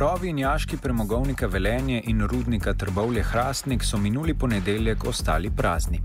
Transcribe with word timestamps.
Rovi 0.00 0.28
in 0.28 0.38
jaški 0.38 0.76
premogovnika 0.76 1.46
Velenje 1.46 2.02
in 2.06 2.22
rudnika 2.26 2.72
Trbovlje 2.74 3.22
Hrastnik 3.22 3.84
so 3.84 3.98
minuli 3.98 4.34
ponedeljek 4.34 5.04
ostali 5.04 5.50
prazni. 5.50 6.00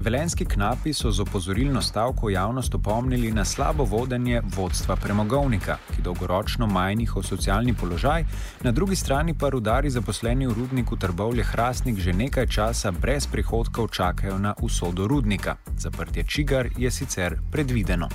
Velenski 0.00 0.44
knapi 0.44 0.92
so 0.94 1.10
z 1.10 1.20
opozorilno 1.20 1.82
stavko 1.82 2.30
javnost 2.30 2.74
opomnili 2.74 3.32
na 3.32 3.44
slabo 3.44 3.84
vodenje 3.84 4.42
vodstva 4.56 4.96
premogovnika, 4.96 5.76
ki 5.96 6.02
dolgoročno 6.02 6.66
maja 6.66 6.94
njihov 6.94 7.22
socialni 7.22 7.74
položaj, 7.74 8.24
na 8.62 8.72
drugi 8.72 8.96
strani 8.96 9.34
pa 9.38 9.48
rudari 9.48 9.90
zaposleni 9.90 10.46
v 10.46 10.54
rudniku 10.54 10.96
Trbovlje 10.96 11.44
Hrastnik 11.44 11.98
že 11.98 12.12
nekaj 12.12 12.46
časa 12.46 12.90
brez 12.90 13.26
prihodkov 13.26 13.88
čakajo 13.88 14.38
na 14.38 14.54
usodo 14.62 15.06
rudnika. 15.06 15.56
Zaprtje 15.76 16.22
čigar 16.22 16.68
je 16.78 16.90
sicer 16.90 17.40
predvideno. 17.50 18.08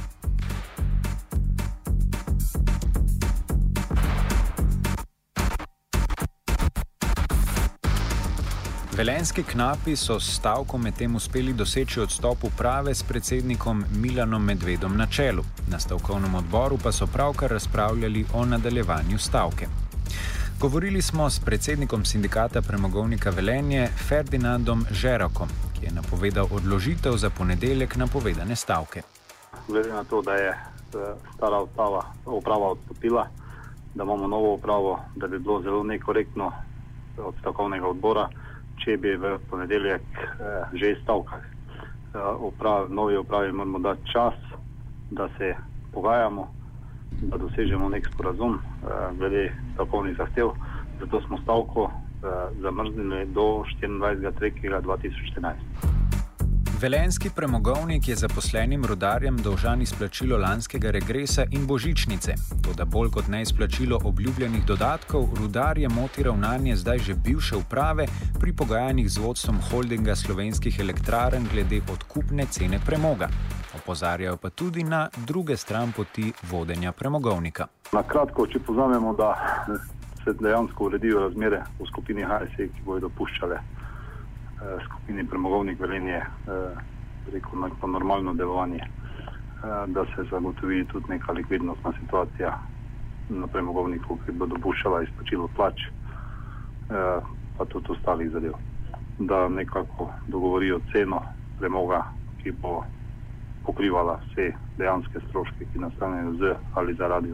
Velenski 8.97 9.43
knapi 9.43 9.95
so 9.95 10.19
s 10.19 10.35
stavkom 10.35 10.81
medtem 10.81 11.15
uspeli 11.15 11.53
doseči 11.53 11.99
odstop 11.99 12.43
uprave 12.43 12.93
s 12.95 13.03
predsednikom 13.03 13.83
Milanom 13.91 14.45
Medvedom 14.45 14.97
na 14.97 15.07
čelu. 15.07 15.43
Na 15.71 15.79
stavkovnem 15.79 16.35
odboru 16.35 16.77
pa 16.83 16.91
so 16.91 17.07
pravkar 17.07 17.51
razpravljali 17.51 18.25
o 18.33 18.45
nadaljevanju 18.45 19.17
stavke. 19.17 19.67
Govorili 20.59 21.01
smo 21.01 21.29
s 21.29 21.39
predsednikom 21.39 22.05
sindikata 22.05 22.61
premogovnika 22.61 23.29
Velenje 23.29 23.87
Ferdinandom 24.07 24.85
Žerokom, 24.91 25.49
ki 25.79 25.85
je 25.85 25.91
napovedal 25.91 26.47
odložitev 26.51 27.17
za 27.17 27.29
ponedeljek 27.29 27.95
napovedane 27.95 28.55
stavke. 28.55 29.01
Glede 29.67 29.89
na 29.89 30.03
to, 30.03 30.21
da 30.21 30.33
je 30.33 30.49
eh, 30.49 30.57
stara 31.35 31.59
uprava, 31.59 32.05
uprava 32.25 32.71
odstopila, 32.71 33.27
da 33.95 34.03
imamo 34.03 34.27
novo 34.27 34.53
upravo, 34.53 34.99
da 35.15 35.27
bi 35.27 35.39
bilo 35.39 35.61
zelo 35.61 35.83
nekorektno 35.83 36.51
od 37.17 37.35
stavkovnega 37.39 37.87
odbora 37.87 38.29
če 38.83 38.97
bi 38.97 39.15
v 39.15 39.37
ponedeljek 39.49 40.03
eh, 40.19 40.63
že 40.73 40.95
stavkali. 41.03 41.55
Eh, 42.15 42.35
uprav, 42.39 42.87
novi 42.89 43.17
upravi 43.17 43.51
moramo 43.51 43.79
dati 43.79 44.11
čas, 44.11 44.33
da 45.11 45.29
se 45.37 45.55
pogajamo, 45.93 46.47
da 47.21 47.37
dosežemo 47.37 47.89
nek 47.89 48.07
sporazum 48.13 48.53
eh, 48.53 48.59
glede 49.17 49.53
stavkovnih 49.73 50.17
zahtev. 50.17 50.49
Zato 50.99 51.21
smo 51.21 51.37
stavko 51.37 51.91
eh, 51.91 52.27
zamrznili 52.61 53.25
do 53.25 53.41
24.3.2014. 53.81 56.04
Velenski 56.85 57.29
premogovnik 57.35 58.07
je 58.07 58.15
zaposlenim 58.15 58.85
rodarjem 58.85 59.37
dolžan 59.37 59.81
izplačilo 59.81 60.37
lanskega 60.37 60.91
regresa 60.91 61.43
in 61.51 61.65
božičnice. 61.67 62.33
Toda 62.65 62.85
bolj 62.85 63.09
kot 63.11 63.27
ne 63.27 63.41
izplačilo 63.41 63.97
obljubljenih 64.03 64.65
dodatkov, 64.65 65.23
rudarje 65.39 65.89
moti 65.89 66.23
ravnanje 66.23 66.75
zdaj 66.75 66.97
že 66.97 67.13
bivše 67.13 67.55
uprave 67.55 68.05
pri 68.39 68.53
pogajanjih 68.53 69.09
z 69.09 69.17
vodstvom 69.17 69.57
holdinga 69.69 70.15
slovenskih 70.15 70.79
elektraren 70.79 71.47
glede 71.53 71.81
odkupne 71.93 72.45
cene 72.45 72.79
premoga. 72.85 73.29
Opozarjajo 73.75 74.37
pa 74.37 74.49
tudi 74.49 74.83
na 74.83 75.09
druge 75.25 75.57
stran 75.57 75.91
poti 75.91 76.33
vodenja 76.51 76.91
premogovnika. 76.91 77.67
Na 77.93 78.03
kratko, 78.03 78.45
če 78.47 78.59
pozamemo, 78.59 79.15
da 79.17 79.33
se 80.23 80.33
dejansko 80.33 80.85
uredijo 80.85 81.19
razmere 81.19 81.63
v 81.79 81.89
skupini 81.89 82.21
HSE, 82.21 82.69
ki 82.69 82.85
bodo 82.85 83.07
dopuščale 83.09 83.59
skupini 84.59 85.27
premogovnik 85.27 85.79
Velenje, 85.79 86.17
eh, 86.17 86.77
rekel 87.33 87.69
pa 87.81 87.87
normalno 87.87 88.33
delovanje, 88.33 88.79
eh, 88.79 89.87
da 89.87 90.05
se 90.05 90.23
zagotovi 90.31 90.85
tudi 90.85 91.05
neka 91.09 91.31
likvidnostna 91.31 91.93
situacija 91.99 92.59
na 93.29 93.47
premogovniku, 93.47 94.19
ki 94.25 94.31
bo 94.31 94.45
dopuščala 94.45 95.03
izplačilo 95.03 95.47
plač, 95.55 95.81
pa 97.57 97.65
tudi 97.65 97.91
ostalih 97.91 98.29
zadev. 98.29 98.53
Da 99.19 99.47
nekako 99.49 100.11
dogovorijo 100.27 100.79
ceno 100.91 101.21
premoga, 101.59 102.03
ki 102.43 102.51
bo 102.51 102.83
pokrivala 103.65 104.19
vse 104.21 104.51
dejanske 104.77 105.19
stroške, 105.27 105.65
ki 105.73 105.79
nastanejo 105.79 106.33
z 106.33 106.53
ali 106.73 106.93
zaradi 106.93 107.33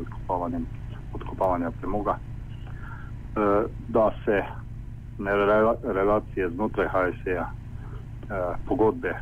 odkopavanja 1.13 1.71
premoga. 1.81 2.17
Da 3.87 4.11
se 4.25 4.43
relacije 5.83 6.49
znotraj 6.49 6.87
HSE-ja, 6.87 7.51
eh, 7.51 8.55
pogodbe 8.67 9.13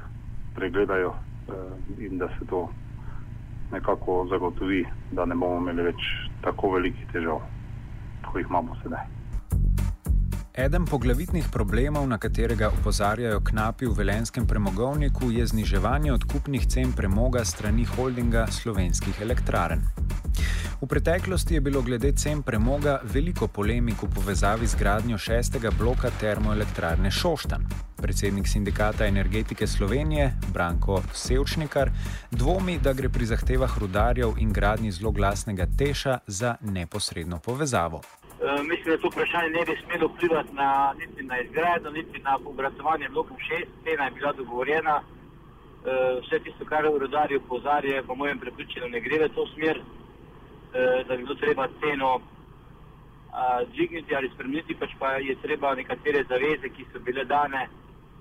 pregledajo 0.56 1.14
eh, 1.14 2.06
in 2.06 2.18
da 2.18 2.28
se 2.28 2.46
to 2.50 2.70
nekako 3.72 4.28
zagotovi, 4.30 4.86
da 5.12 5.26
ne 5.26 5.36
bomo 5.36 5.62
imeli 5.62 5.84
več 5.92 6.10
tako 6.42 6.72
velikih 6.72 7.08
težav, 7.14 7.42
kot 8.26 8.42
jih 8.42 8.50
imamo 8.50 8.76
sedaj. 8.84 9.06
Eden 10.60 10.86
poglavitnih 10.86 11.46
problemov, 11.54 12.08
na 12.08 12.18
katerega 12.18 12.68
opozarjajo 12.68 13.40
knapi 13.48 13.88
v 13.88 13.94
velenskem 13.96 14.48
premogovniku, 14.48 15.32
je 15.32 15.46
zniževanje 15.48 16.12
odkupnih 16.14 16.66
cen 16.68 16.92
premoga 16.92 17.46
strani 17.46 17.86
holdinga 17.86 18.48
slovenskih 18.52 19.22
elektraren. 19.22 19.86
V 20.82 20.88
preteklosti 20.88 21.54
je 21.54 21.62
bilo 21.62 21.82
glede 21.82 22.12
cen 22.16 22.40
premoga 22.42 23.02
veliko 23.04 23.48
polemik 23.52 24.00
v 24.04 24.08
povezavi 24.16 24.64
z 24.64 24.80
gradnjo 24.80 25.18
šestega 25.20 25.76
bloka 25.76 26.08
termoelektrarne 26.22 27.12
Šoštan. 27.12 27.68
Predsednik 28.00 28.48
sindikata 28.48 29.04
energetike 29.06 29.68
Slovenije, 29.68 30.32
Branko 30.54 31.02
Sevčnikar, 31.12 31.92
dvomi, 32.32 32.78
da 32.80 32.94
gre 32.94 33.12
pri 33.12 33.26
zahtevah 33.26 33.76
rudarjev 33.80 34.40
in 34.40 34.56
gradnji 34.56 34.92
zelo 34.92 35.12
glasnega 35.12 35.68
teša 35.78 36.18
za 36.28 36.56
neposredno 36.62 37.44
povezavo. 37.44 38.00
E, 38.40 38.64
mislim, 38.64 38.96
da 38.96 39.02
to 39.02 39.12
vprašanje 39.12 39.50
ne 39.50 39.66
bi 39.68 39.76
smelo 39.84 40.08
vplivati 40.08 40.56
na, 40.56 40.94
niti 41.00 41.24
na 41.24 41.42
izgradnjo, 41.44 41.92
niti 41.92 42.24
na 42.24 42.40
obratovanje 42.46 43.10
blokom 43.10 43.38
6. 43.38 43.68
Cena 43.84 44.04
je 44.06 44.12
bila 44.12 44.32
dogovorjena. 44.34 45.02
E, 45.04 45.04
vse 46.24 46.40
tisto, 46.40 46.66
kar 46.66 46.88
rudarji 47.00 47.38
opozarjajo, 47.38 48.08
po 48.08 48.16
mojem 48.16 48.40
prepričanju, 48.40 48.88
ne 48.90 49.00
gre 49.02 49.26
v 49.28 49.36
to 49.36 49.44
smer. 49.56 49.84
Eh, 50.74 51.04
da 51.08 51.16
bi 51.16 51.24
bilo 51.24 51.36
treba 51.36 51.68
ceno 51.82 52.22
dvigniti 53.74 54.16
ali 54.16 54.30
spremeniti, 54.34 54.76
pač 54.76 54.92
pa 55.00 55.12
je 55.12 55.36
treba 55.42 55.74
nekatere 55.76 56.24
zaveze, 56.30 56.70
ki 56.70 56.86
so 56.92 57.00
bile 57.00 57.26
dane 57.26 57.70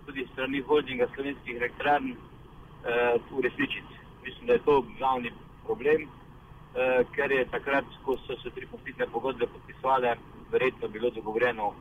tudi 0.06 0.26
strani 0.32 0.60
holdinga 0.60 1.08
slovenskih 1.14 1.56
elektrarn, 1.56 2.10
eh, 2.10 3.16
uresničiti. 3.30 3.94
Mislim, 4.24 4.46
da 4.46 4.52
je 4.52 4.64
to 4.64 4.84
glavni 4.98 5.32
problem, 5.64 6.02
eh, 6.02 7.04
ker 7.14 7.32
je 7.32 7.44
takrat, 7.44 7.84
ko 8.04 8.16
so 8.16 8.36
se 8.42 8.50
tri 8.50 8.66
positne 8.66 9.06
pogodbe 9.06 9.46
podpisovale, 9.46 10.16
verjetno 10.50 10.88
bilo 10.88 11.10
dogovoreno, 11.10 11.74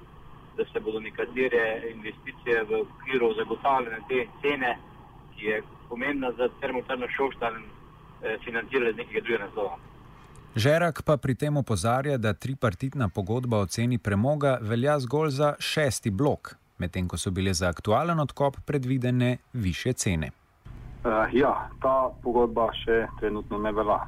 da 0.58 0.66
se 0.66 0.80
bodo 0.80 1.00
nekatere 1.00 1.92
investicije 1.96 2.64
v 2.64 2.82
okviru 2.82 3.34
zagotavljanja 3.34 4.00
te 4.10 4.28
cene, 4.42 4.78
ki 5.36 5.46
je 5.46 5.64
pomembna 5.90 6.32
za 6.32 6.50
termotarno 6.60 7.08
šoštan, 7.08 7.64
financirale 8.44 8.94
z 8.94 8.98
nekega 8.98 9.22
drugega 9.22 9.46
naslova. 9.46 9.78
Žerak 10.58 11.06
pa 11.06 11.18
pri 11.22 11.36
tem 11.36 11.58
opozarja, 11.58 12.18
da 12.18 12.34
tripartitna 12.34 13.10
pogodba 13.14 13.60
o 13.62 13.66
ceni 13.66 13.98
premoga 13.98 14.58
velja 14.62 14.96
zgolj 15.00 15.30
za 15.30 15.54
šesti 15.60 16.10
blok, 16.10 16.56
medtem 16.82 17.06
ko 17.08 17.18
so 17.18 17.30
bile 17.32 17.54
za 17.54 17.70
aktualen 17.70 18.20
odkop 18.20 18.58
predvidene 18.66 19.38
više 19.54 19.94
cene. 19.94 20.32
Uh, 21.06 21.30
ja, 21.34 21.70
ta 21.82 22.10
pogodba 22.24 22.72
še 22.74 23.06
trenutno 23.20 23.62
ne 23.62 23.72
velja. 23.72 24.00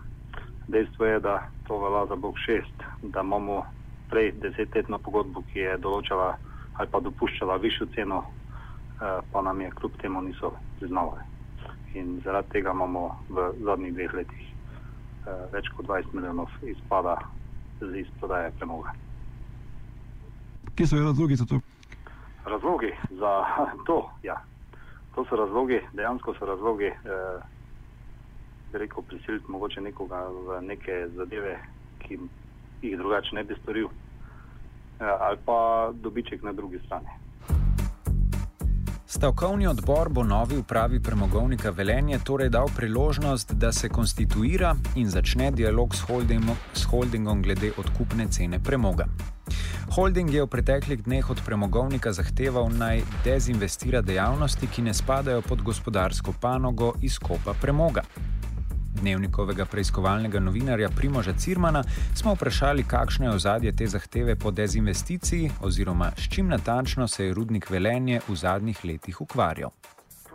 Dejstvo 0.67 1.05
je, 1.05 1.19
da 1.19 1.37
to 1.67 1.77
velja 1.85 2.05
za 2.09 2.15
blok 2.15 2.41
6, 2.47 2.65
da 3.13 3.21
imamo 3.21 3.61
prej 4.09 4.31
desetletno 4.41 4.97
pogodbo, 4.97 5.45
ki 5.53 5.67
je 5.67 5.77
določala 5.77 6.33
ali 6.81 6.89
pa 6.89 6.99
dopuščala 6.99 7.61
višjo 7.61 7.91
ceno, 7.93 8.23
uh, 8.25 9.21
pa 9.31 9.45
nam 9.45 9.61
je 9.61 9.69
kljub 9.77 10.01
temu 10.01 10.25
niso 10.25 10.55
priznavali. 10.79 11.21
In 11.93 12.23
zaradi 12.25 12.57
tega 12.57 12.73
imamo 12.73 13.09
v 13.29 13.51
zadnjih 13.61 13.93
dveh 13.93 14.21
letih 14.23 14.48
več 15.51 15.69
kot 15.77 15.85
20 15.87 16.13
milijonov 16.13 16.49
izpada 16.63 17.17
z 17.79 18.03
izprodaje 18.03 18.51
premoga. 18.57 18.93
Kje 20.75 20.87
so 20.87 20.95
razlogi 20.95 21.35
za 21.35 21.45
to? 21.45 21.59
Razlogi 22.45 22.91
za 23.09 23.31
to, 23.87 24.11
ja. 24.23 24.41
To 25.15 25.25
so 25.25 25.35
razlogi, 25.35 25.81
dejansko 25.93 26.33
so 26.39 26.45
razlogi, 26.45 26.85
eh, 26.85 27.41
rekel, 28.73 29.03
prisiliti 29.03 29.51
mogoče 29.51 29.81
nekoga 29.81 30.27
v 30.29 30.61
neke 30.61 31.07
zadeve, 31.15 31.57
ki 31.99 32.19
jih 32.81 32.97
drugače 32.97 33.35
ne 33.35 33.43
bi 33.43 33.57
storil, 33.61 33.89
eh, 34.99 35.15
ali 35.19 35.37
pa 35.45 35.89
dobiček 35.93 36.43
na 36.43 36.53
drugi 36.53 36.79
strani. 36.85 37.09
Stavkovni 39.11 39.67
odbor 39.67 40.09
bo 40.09 40.23
novi 40.23 40.57
upravi 40.57 40.99
premogovnika 40.99 41.69
Velenje 41.69 42.19
torej 42.23 42.49
dal 42.49 42.67
priložnost, 42.75 43.53
da 43.53 43.71
se 43.71 43.89
konstituira 43.89 44.75
in 44.95 45.09
začne 45.09 45.51
dialog 45.51 45.95
s 45.95 45.99
holdingom, 45.99 46.55
s 46.73 46.83
holdingom 46.83 47.41
glede 47.41 47.71
odkupne 47.77 48.27
cene 48.29 48.59
premoga. 48.63 49.07
Holding 49.95 50.33
je 50.33 50.43
v 50.43 50.47
preteklih 50.47 51.03
dneh 51.03 51.29
od 51.29 51.41
premogovnika 51.45 52.13
zahteval 52.13 52.69
naj 52.69 53.01
dezinvestira 53.25 54.01
dejavnosti, 54.01 54.67
ki 54.67 54.81
ne 54.81 54.93
spadajo 54.93 55.41
pod 55.41 55.61
gospodarsko 55.61 56.33
panogo 56.41 56.93
izkopa 57.01 57.53
premoga 57.61 58.05
dnevnikovega 58.99 59.65
preiskovalnega 59.65 60.39
novinarja 60.39 60.89
Primoža 60.97 61.33
Cirmana, 61.33 61.83
smo 62.15 62.33
vprašali, 62.33 62.83
kakšno 62.83 63.25
je 63.25 63.35
ozadje 63.35 63.71
te 63.75 63.87
zahteve 63.87 64.35
po 64.35 64.51
dezinvesticiji, 64.51 65.51
oziroma 65.63 66.11
s 66.17 66.29
čim 66.33 66.47
natančno 66.47 67.07
se 67.07 67.25
je 67.25 67.33
rudnik 67.33 67.69
Velenje 67.69 68.19
v 68.27 68.35
zadnjih 68.35 68.85
letih 68.85 69.21
ukvarjal. 69.21 69.71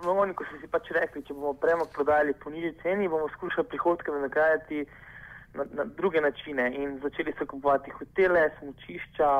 Ko 0.04 0.44
so 0.44 0.56
si 0.60 0.68
pač 0.68 0.90
rekli, 0.92 1.22
če 1.24 1.34
bomo 1.34 1.54
premog 1.56 1.88
prodajali 1.92 2.34
po 2.44 2.50
nižji 2.50 2.74
ceni, 2.82 3.08
bomo 3.08 3.28
skušali 3.36 3.68
prihodke 3.68 4.12
nagrajati 4.12 4.84
na, 5.54 5.64
na 5.72 5.84
druge 5.84 6.20
načine. 6.20 6.70
In 6.76 6.98
začeli 7.02 7.32
so 7.38 7.46
kupovati 7.46 7.90
hotele, 7.90 8.50
smočišča, 8.58 9.30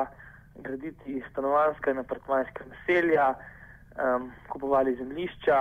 graditi 0.65 1.23
stanovanska 1.31 1.91
in 1.91 1.99
apartmajska 2.01 2.65
naselja, 2.69 3.33
um, 3.35 4.31
kupovali 4.49 4.95
zemljišča. 4.95 5.59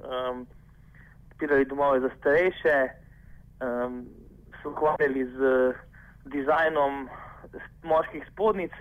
Um, 0.00 0.46
odpirali 1.40 1.64
domove 1.64 2.00
za 2.00 2.10
starejše, 2.18 2.88
um, 3.60 4.06
se 4.62 4.68
ukvarjali 4.68 5.24
z 5.24 5.72
dizajnom 6.24 7.08
moških 7.82 8.24
spodnic, 8.32 8.72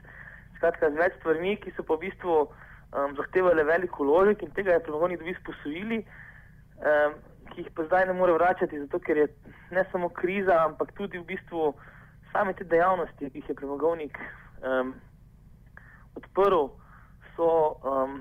skratka 0.57 0.89
z 0.91 0.99
več 0.99 1.13
stvarmi, 1.19 1.55
ki 1.63 1.71
so 1.71 1.85
pa 1.87 1.95
v 1.95 2.03
bistvu 2.09 2.35
um, 2.43 3.15
zahtevali 3.15 3.63
veliko 3.63 4.03
ložek 4.03 4.43
in 4.43 4.51
tega 4.51 4.75
je 4.75 4.83
premogovnik 4.83 5.21
dobil 5.21 5.37
sposojili, 5.39 6.01
um, 6.83 7.15
ki 7.53 7.63
jih 7.63 7.69
pa 7.75 7.85
zdaj 7.87 8.09
ne 8.09 8.17
more 8.19 8.35
vračati, 8.35 8.79
zato 8.79 8.99
ker 8.99 9.23
je 9.23 9.27
ne 9.71 9.85
samo 9.91 10.09
kriza, 10.09 10.59
ampak 10.65 10.91
tudi 10.99 11.17
v 11.17 11.29
bistvu 11.31 11.71
same 12.33 12.53
te 12.59 12.67
dejavnosti, 12.67 13.31
ki 13.31 13.39
jih 13.39 13.53
je 13.53 13.55
premogovnik 13.55 14.19
um, 14.67 14.91
odprl, 16.19 16.67
so. 17.37 17.79
Um, 17.87 18.19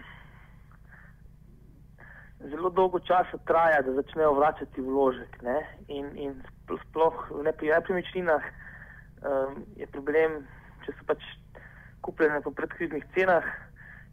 zelo 2.40 2.70
dolgo 2.70 3.00
časa 3.00 3.38
traja, 3.44 3.82
da 3.82 3.92
začnejo 3.92 4.32
vračati 4.38 4.80
vložek. 4.80 5.42
Ne? 5.42 5.58
In, 5.88 6.10
in 6.14 6.34
sploh 6.88 7.26
v 7.30 7.42
nepremičninah 7.48 8.44
um, 9.22 9.62
je 9.76 9.86
problem, 9.90 10.44
če 10.86 10.94
so 10.94 11.08
pač 11.08 11.24
kupljene 12.06 12.40
po 12.44 12.54
predkriznih 12.54 13.04
cenah 13.14 13.46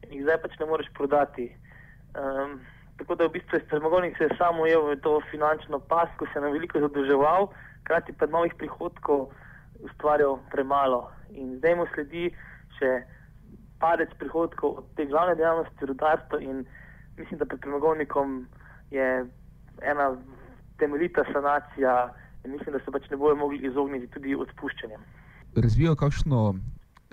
in 0.05 0.17
jih 0.17 0.25
zdaj 0.25 0.41
pač 0.43 0.57
ne 0.59 0.69
moreš 0.69 0.89
prodati. 0.97 1.51
Um, 2.15 2.59
tako 2.97 3.15
da 3.15 3.27
v 3.27 3.35
bistvu 3.37 3.59
je 3.59 3.67
premogovnik 3.69 4.17
se 4.17 4.29
samo 4.37 4.63
ujel 4.63 4.81
v 4.89 4.99
to 5.03 5.19
finančno 5.31 5.79
pas, 5.79 6.09
ko 6.17 6.25
se 6.25 6.39
je 6.39 6.45
na 6.45 6.53
veliko 6.53 6.79
zadolževal, 6.79 7.51
krati 7.83 8.13
pa 8.13 8.25
novih 8.25 8.55
prihodkov 8.57 9.29
ustvarjal 9.85 10.39
premalo. 10.51 11.11
In 11.29 11.57
zdaj 11.59 11.75
mu 11.75 11.85
sledi 11.93 12.31
še 12.79 13.03
padec 13.79 14.09
prihodkov 14.17 14.81
od 14.81 14.85
te 14.97 15.05
glavne 15.05 15.35
dejavnosti, 15.35 15.85
rudarstva 15.85 16.41
in 16.41 16.63
mislim, 17.17 17.39
da 17.39 17.45
pred 17.45 17.59
premogovnikom 17.59 18.47
je 18.91 19.25
ena 19.81 20.15
temeljita 20.77 21.23
sanacija 21.33 22.13
in 22.43 22.51
mislim, 22.51 22.73
da 22.73 22.79
se 22.79 22.91
pač 22.91 23.09
ne 23.09 23.17
bojo 23.17 23.35
mogli 23.35 23.57
izogniti 23.67 24.07
tudi 24.07 24.35
odpuščanjem. 24.35 25.01
Razvijajo 25.55 25.95
kakšno 25.95 26.55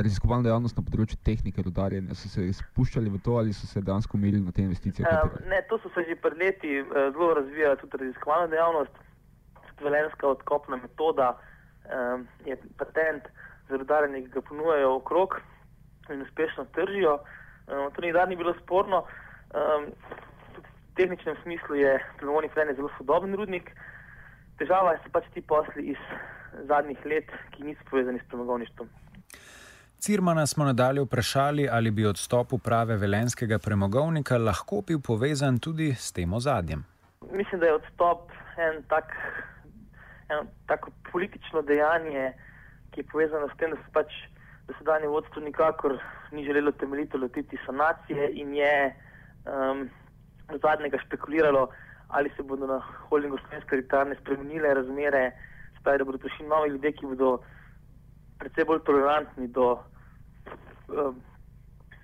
raziskovalno 0.02 0.46
dejavnost 0.46 0.76
na 0.76 0.84
področju 0.86 1.18
tehnike 1.26 1.62
rudarjenja? 1.62 2.16
So 2.18 2.30
se 2.32 2.48
spuščali 2.58 3.12
v 3.12 3.20
to 3.24 3.36
ali 3.40 3.54
so 3.56 3.68
se 3.70 3.82
dejansko 3.84 4.18
umirili 4.18 4.42
na 4.44 4.52
te 4.52 4.64
investicije? 4.64 5.06
Um, 5.06 5.36
ne, 5.50 5.62
to 5.70 5.78
so 5.82 5.92
se 5.94 6.04
že 6.08 6.16
pred 6.16 6.38
leti 6.40 6.80
uh, 6.80 7.08
zelo 7.14 7.32
razvijala 7.40 7.78
tudi 7.80 8.02
raziskovalna 8.04 8.50
dejavnost, 8.52 9.00
velenska 9.82 10.28
odkopna 10.28 10.78
metoda, 10.82 11.32
um, 11.86 12.26
je 12.46 12.56
patent 12.78 13.26
za 13.68 13.78
rudarjenje, 13.80 14.24
ki 14.26 14.34
ga 14.36 14.44
ponujajo 14.48 14.96
okrog 15.00 15.40
in 16.10 16.22
uspešno 16.22 16.66
tržijo. 16.76 17.18
Um, 17.66 17.90
to 17.94 18.04
nikdar 18.04 18.28
ni 18.28 18.36
bilo 18.36 18.54
sporno. 18.62 19.04
Um, 19.52 19.92
v 20.56 20.94
tehničnem 20.96 21.36
smislu 21.42 21.74
je 21.74 21.98
Premogovnik 22.16 22.52
Fren 22.52 22.74
zelo 22.76 22.88
sodoben 22.98 23.34
rudnik. 23.34 23.70
Težava 24.58 24.96
so 25.04 25.12
pač 25.12 25.28
ti 25.34 25.40
posli 25.40 25.92
iz 25.92 26.00
zadnjih 26.68 27.00
let, 27.04 27.32
ki 27.52 27.64
niso 27.64 27.84
povezani 27.90 28.20
s 28.20 28.28
premogovništvom. 28.28 28.88
Cirmana 30.02 30.46
smo 30.46 30.64
nadalje 30.64 31.04
vprašali, 31.04 31.68
ali 31.70 31.90
bi 31.90 32.06
odstop 32.06 32.52
uprave 32.52 32.96
velenskega 32.96 33.58
premogovnika 33.58 34.38
lahko 34.38 34.80
bil 34.86 35.00
povezan 35.00 35.58
tudi 35.58 35.92
s 35.94 36.12
tem 36.12 36.32
ozadjem. 36.32 36.84
Mislim, 37.30 37.60
da 37.60 37.66
je 37.66 37.74
odstop 37.74 38.32
en 38.58 38.82
tak, 38.88 39.14
eno 40.28 40.46
tako 40.66 40.90
politično 41.12 41.62
dejanje, 41.62 42.32
ki 42.90 43.00
je 43.00 43.08
povezano 43.12 43.48
s 43.48 43.56
tem, 43.60 43.70
da 43.70 43.76
se 43.76 43.92
pač 43.92 44.12
dosedanje 44.66 45.08
vodstvo 45.08 45.42
nikakor 45.42 45.98
ni 46.32 46.44
želelo 46.44 46.72
temeljito 46.72 47.18
lotiti 47.18 47.58
sanacije 47.66 48.30
in 48.32 48.54
je 48.54 48.74
um, 49.46 49.88
zadnjega 50.62 50.98
špekuliralo, 51.06 51.68
ali 52.08 52.30
se 52.36 52.42
bodo 52.42 52.66
na 52.66 52.78
holdingu 53.08 53.38
slovenske 53.38 53.76
elektrarne 53.76 54.14
spremenile 54.20 54.74
razmere, 54.74 55.32
spravi, 55.80 55.98
da 55.98 56.04
bodo 56.04 56.18
prišli 56.18 56.46
novi 56.46 56.70
ljudje, 56.70 56.92
ki 56.92 57.06
bodo 57.06 57.38
predvsej 58.38 58.64
bolj 58.64 58.80
tolerantni 58.84 59.48
do 59.48 59.78
um, 60.88 61.20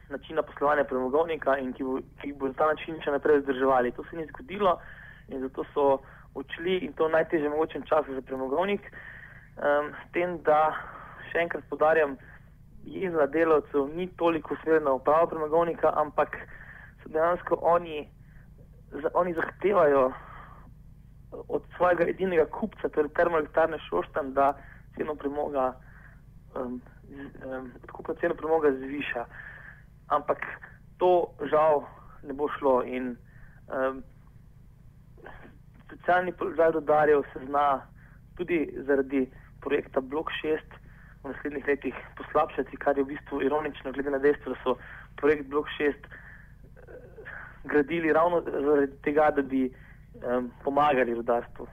načina 0.09 0.43
poslovanja 0.43 0.85
premogovnika 0.85 1.59
in 1.59 1.73
ki, 1.73 1.85
bo, 1.85 1.99
ki 2.23 2.33
bodo 2.33 2.55
ta 2.59 2.71
način 2.73 3.01
še 3.05 3.13
naprej 3.13 3.43
vzdrževali. 3.43 3.93
To 3.93 4.05
se 4.11 4.17
ni 4.17 4.27
zgodilo 4.33 4.79
in 5.29 5.43
zato 5.45 5.65
so 5.75 5.87
odšli 6.35 6.79
in 6.87 6.93
to 6.93 7.09
v 7.09 7.17
najtežjem 7.17 7.53
mogočem 7.53 7.83
času 7.83 8.15
za 8.15 8.23
premogovnik. 8.23 8.89
Um, 9.59 9.93
s 9.93 10.13
tem, 10.15 10.39
da 10.47 10.73
še 11.29 11.43
enkrat 11.45 11.65
podarjam, 11.69 12.17
jezna 12.87 13.27
delavcev 13.27 13.91
ni 13.95 14.07
toliko 14.17 14.55
usmerjena 14.55 14.95
v 14.97 15.05
pravo 15.05 15.27
premogovnika, 15.35 15.93
ampak 15.97 16.39
dejansko 17.13 17.59
oni, 17.63 18.09
oni 19.15 19.35
zahtevajo 19.35 20.13
od 21.49 21.63
svojega 21.77 22.05
edinega 22.09 22.47
kupca, 22.47 22.89
torej 22.89 23.13
termoelektrarne 23.17 23.79
Šoštan, 23.89 24.33
da 24.33 24.53
ceno 24.97 25.15
premoga, 25.15 25.73
um, 26.57 26.81
um, 27.45 27.73
odkupno 27.85 28.15
ceno 28.21 28.35
premoga 28.35 28.73
zviša. 28.73 29.25
Ampak 30.09 30.45
to 30.99 31.29
žal 31.51 31.85
ne 32.23 32.33
bo 32.33 32.49
šlo 32.59 32.83
in 32.85 33.17
um, 33.69 34.03
socialni 35.91 36.33
položaj 36.33 36.73
dodarjev 36.73 37.23
se 37.33 37.45
zna 37.47 37.83
tudi 38.37 38.75
zaradi 38.87 39.31
projekta 39.61 40.01
Blok 40.01 40.31
6 40.43 40.59
v 41.25 41.29
naslednjih 41.29 41.67
letih 41.67 41.95
poslabšati, 42.17 42.77
kar 42.77 42.99
je 42.99 43.05
v 43.05 43.13
bistvu 43.13 43.43
ironično, 43.43 43.93
glede 43.93 44.11
na 44.11 44.19
dejstvo, 44.19 44.53
da 44.55 44.59
so 44.63 44.77
projekt 45.17 45.47
Blok 45.47 45.67
6 45.81 45.95
gradili 47.69 48.13
ravno 48.13 48.43
zaradi 48.45 48.93
tega, 49.05 49.31
da 49.37 49.43
bi 49.43 49.69
um, 49.69 50.51
pomagali 50.65 51.15
rudarstvu. 51.15 51.67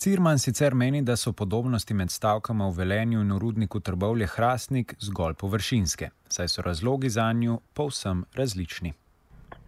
Cirman 0.00 0.38
sicer 0.38 0.74
meni, 0.74 1.02
da 1.02 1.16
so 1.16 1.32
podobnosti 1.32 1.94
med 1.94 2.10
stavkama 2.10 2.70
v 2.70 2.76
Velenju 2.78 3.20
in 3.20 3.32
v 3.32 3.38
rudniku 3.38 3.80
Trbovlje 3.80 4.30
Hrastnik 4.32 4.94
zgolj 4.98 5.34
površinske, 5.34 6.08
saj 6.28 6.48
so 6.48 6.62
razlogi 6.62 7.10
za 7.10 7.32
njo 7.32 7.58
povsem 7.74 8.24
različni. 8.36 8.94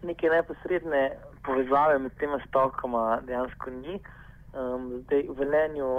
Neke 0.02 0.30
neposredne 0.32 1.02
povezave 1.44 1.98
med 1.98 2.16
tema 2.18 2.40
stavkama 2.48 3.20
dejansko 3.26 3.70
ni. 3.70 3.98
Um, 4.52 5.02
zdaj 5.04 5.26
v 5.28 5.36
Velenju 5.38 5.90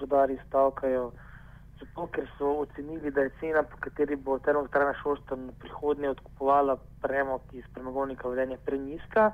rudari 0.00 0.36
stavkajo 0.48 1.12
zato 1.80 2.06
ker 2.12 2.26
so 2.38 2.50
ocenili, 2.62 3.10
da 3.10 3.20
je 3.20 3.30
cena, 3.40 3.62
po 3.62 3.76
kateri 3.80 4.16
bo 4.16 4.38
termoelektrarna 4.38 4.94
Šoštan 5.02 5.50
prihodnje 5.60 6.10
odkupovala 6.10 6.76
premog 7.02 7.42
iz 7.52 7.64
premogovnika 7.74 8.28
vedenja 8.28 8.56
preniska. 8.64 9.32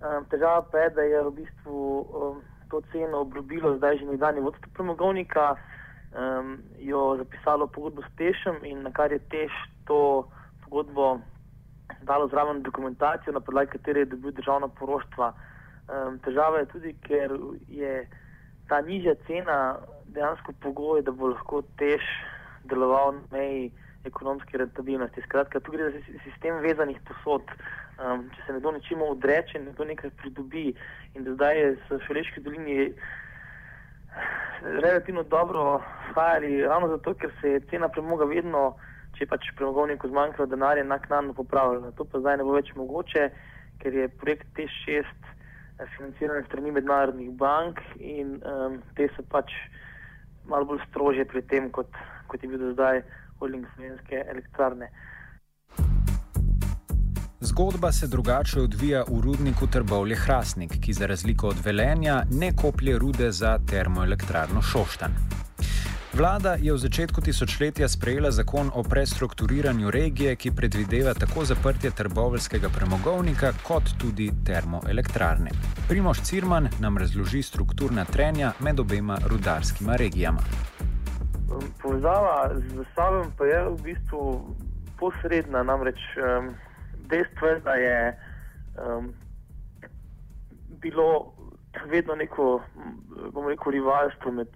Um, 0.00 0.24
težava 0.30 0.62
pa 0.62 0.78
je, 0.78 0.90
da 0.90 1.02
je 1.02 1.22
v 1.22 1.30
bistvu 1.40 1.78
um, 2.00 2.42
to 2.70 2.82
ceno 2.92 3.24
obljubilo 3.26 3.76
zdaj 3.76 3.98
že 3.98 4.06
nekdanje 4.06 4.40
vodstvo 4.40 4.70
premogovnika, 4.74 5.54
um, 5.54 6.58
jo 6.78 7.16
zapisalo 7.16 7.66
pogodbo 7.66 8.02
s 8.02 8.16
Tešem 8.16 8.64
in 8.64 8.82
na 8.82 8.92
kar 8.92 9.12
je 9.12 9.18
Teš 9.18 9.52
to 9.86 10.28
pogodbo 10.64 11.18
dalo 12.02 12.28
zraven 12.28 12.62
dokumentacijo, 12.62 13.32
na 13.32 13.40
podlagi 13.40 13.70
katere 13.70 14.00
je 14.00 14.12
dobil 14.14 14.30
državna 14.32 14.68
poroštva. 14.68 15.32
Um, 15.88 16.18
težava 16.18 16.58
je 16.58 16.66
tudi, 16.66 16.94
ker 17.02 17.32
je 17.68 18.08
ta 18.68 18.80
nižja 18.80 19.14
cena 19.26 19.78
dejansko 20.14 20.52
pogoj, 20.62 21.02
da 21.02 21.12
bo 21.12 21.32
lahko 21.32 21.62
tež 21.80 22.04
deloval 22.68 23.14
na 23.16 23.22
meji 23.32 23.70
ekonomske 24.04 24.58
rentabilnosti. 24.58 25.22
Skratka, 25.26 25.60
tu 25.60 25.72
gre 25.72 25.90
za 25.90 26.00
sistem 26.24 26.60
vezanih 26.64 27.00
posod. 27.08 27.42
Um, 27.98 28.28
če 28.34 28.44
se 28.46 28.54
nekdo 28.54 28.72
nečemu 28.76 29.08
odreče, 29.10 29.58
nekdo 29.58 29.84
nekaj 29.84 30.12
pridobi 30.20 30.68
in 31.16 31.24
da 31.26 31.32
zdaj 31.34 31.56
je 31.58 31.70
v 31.88 31.98
Šaleški 32.06 32.44
dolini 32.44 32.92
relativno 34.62 35.22
dobro 35.22 35.80
shajali, 36.10 36.62
ravno 36.62 36.88
zato, 36.88 37.14
ker 37.14 37.32
se 37.40 37.56
je 37.56 37.64
cena 37.70 37.88
premoga 37.88 38.24
vedno, 38.24 38.76
če 39.16 39.24
je 39.24 39.30
pač 39.32 39.50
premogovniku 39.58 40.08
zmanjkalo 40.08 40.46
denarja, 40.46 40.84
naknadno 40.84 41.34
popravljala. 41.34 41.90
To 41.98 42.06
pa 42.06 42.22
zdaj 42.22 42.38
ne 42.38 42.46
bo 42.46 42.54
več 42.54 42.70
mogoče, 42.78 43.28
ker 43.82 43.94
je 43.94 44.08
projekt 44.22 44.46
T6 44.54 45.04
financiran 45.96 46.44
strani 46.46 46.70
mednarodnih 46.70 47.30
bank 47.30 47.80
in 47.96 48.40
um, 48.42 48.80
te 48.96 49.08
so 49.16 49.22
pač 49.30 49.52
malo 50.48 50.64
bolj 50.64 50.82
strože 50.88 51.24
pri 51.28 51.42
tem, 51.42 51.70
kot, 51.70 51.92
kot 52.26 52.42
je 52.42 52.48
bil 52.48 52.58
do 52.58 52.72
zdaj 52.72 53.02
holding 53.38 53.66
slovenske 53.74 54.24
elektrarne. 54.26 54.90
Zgodba 57.40 57.92
se 57.92 58.06
drugače 58.06 58.60
odvija 58.60 59.04
v 59.08 59.20
rudniku 59.22 59.66
Trbovlje 59.66 60.16
Hrastnik, 60.16 60.72
ki 60.82 60.92
za 60.92 61.06
razliko 61.06 61.48
od 61.48 61.60
Velenja 61.64 62.24
ne 62.30 62.50
koplje 62.56 62.98
rude 62.98 63.30
za 63.32 63.58
termoelektrarno 63.70 64.62
Šoštan. 64.62 65.14
Vlada 66.18 66.58
je 66.58 66.74
v 66.74 66.78
začetku 66.82 67.22
tisočletja 67.22 67.86
sprejela 67.88 68.30
zakon 68.34 68.74
o 68.74 68.82
prestrukturiranju 68.82 69.90
regije, 69.90 70.34
ki 70.36 70.50
predvideva 70.50 71.14
tako 71.14 71.44
zaprtje 71.44 71.90
trboveljskega 71.90 72.68
premogovnika, 72.74 73.52
kot 73.62 73.94
tudi 74.00 74.26
termoelektrarne. 74.46 75.50
Primoš 75.88 76.22
Cirman 76.26 76.68
nam 76.80 76.98
razloži 76.98 77.42
strukturna 77.42 78.04
trenja 78.04 78.50
med 78.58 78.80
obema 78.80 79.18
rudarskima 79.30 79.96
regijama. 79.96 80.42
Povezava 81.82 82.50
z 82.66 82.84
samim 82.98 83.30
pa 83.38 83.44
je 83.44 83.64
v 83.70 83.78
bistvu 83.82 84.42
posredna, 84.98 85.62
namreč 85.62 86.02
um, 86.18 86.50
dejstvo 87.06 87.46
je, 87.46 87.60
da 87.60 87.74
je 87.78 88.18
um, 88.74 89.12
bilo 90.82 91.30
vedno 91.86 92.14
neko, 92.14 92.62
bomo 93.32 93.48
rekel, 93.48 93.72
rivalstvo 93.72 94.32
med 94.32 94.48